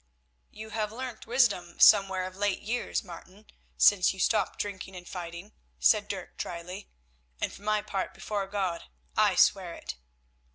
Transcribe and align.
"You 0.49 0.71
have 0.71 0.91
learnt 0.91 1.27
wisdom 1.27 1.79
somewhere 1.79 2.25
of 2.25 2.35
late 2.35 2.63
years, 2.63 3.03
Martin, 3.03 3.45
since 3.77 4.15
you 4.15 4.19
stopped 4.19 4.57
drinking 4.57 4.95
and 4.95 5.07
fighting," 5.07 5.51
said 5.77 6.07
Dirk 6.07 6.37
drily, 6.39 6.89
"and 7.39 7.53
for 7.53 7.61
my 7.61 7.83
part 7.83 8.15
before 8.15 8.47
God 8.47 8.85
I 9.15 9.35
swear 9.35 9.75
it." 9.75 9.97